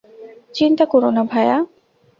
[0.53, 1.57] চিন্তা করো না, ভায়া।